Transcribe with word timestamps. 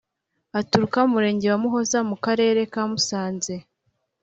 Aturuka 0.59 0.99
Murenge 1.11 1.45
wa 1.51 1.59
Muhoza 1.63 1.99
mu 2.09 2.15
Karere 2.25 2.61
ka 2.73 2.83
Musanze. 2.91 3.55